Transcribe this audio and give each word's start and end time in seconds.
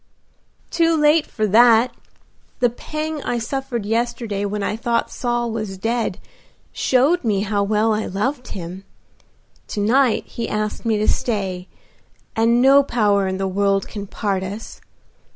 "Too 0.71 0.97
late 0.99 1.27
for 1.27 1.45
that. 1.45 1.93
The 2.59 2.71
pang 2.71 3.21
I 3.21 3.37
suffered 3.37 3.85
yesterday 3.85 4.45
when 4.45 4.63
I 4.63 4.75
thought 4.75 5.11
Saul 5.11 5.51
was 5.51 5.77
dead 5.77 6.17
showed 6.71 7.23
me 7.23 7.41
how 7.41 7.61
well 7.61 7.93
I 7.93 8.07
loved 8.07 8.47
him. 8.47 8.83
To 9.67 9.79
night 9.79 10.25
he 10.25 10.49
asked 10.49 10.85
me 10.87 10.97
to 10.97 11.07
stay, 11.07 11.67
and 12.35 12.63
no 12.63 12.81
power 12.81 13.27
in 13.27 13.37
the 13.37 13.47
world 13.47 13.87
can 13.87 14.07
part 14.07 14.41
us. 14.41 14.81